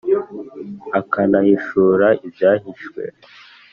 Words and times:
akanahishura 0.99 2.07
ibyahishwe. 2.27 3.01